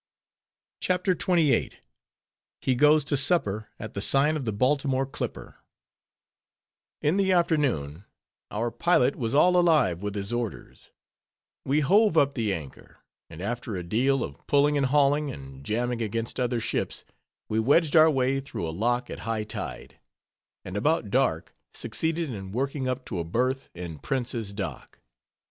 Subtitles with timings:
[0.79, 1.73] CHAPTER XXVIII.
[2.61, 5.57] HE GOES TO SUPPER AT THE SIGN OF THE BALTIMORE CLIPPER
[7.03, 8.05] In the afternoon
[8.49, 10.89] our pilot was all alive with his orders;
[11.65, 12.97] we hove up the anchor,
[13.29, 17.05] and after a deal of pulling, and hauling, and jamming against other ships,
[17.47, 19.99] we wedged our way through a lock at high tide;
[20.65, 24.97] and about dark, succeeded in working up to a berth in _Prince's Dock.